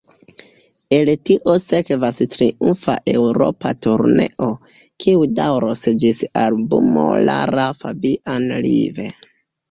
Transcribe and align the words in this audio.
El 0.99 1.09
tio 1.29 1.51
sekvas 1.63 2.21
triumfa 2.35 2.95
Eŭropa 3.11 3.73
turneo, 3.85 4.47
kiu 5.05 5.27
daŭros 5.41 5.83
ĝis 6.05 6.23
albumo 6.45 7.03
Lara 7.29 7.67
Fabian 7.83 8.49
Live. 8.67 9.07